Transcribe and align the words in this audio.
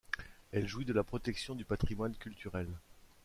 Elle 0.51 0.67
jouit 0.67 0.85
de 0.85 0.93
la 0.93 1.03
protection 1.03 1.53
du 1.53 1.63
patrimoine 1.63 2.15
culturel. 2.17 2.67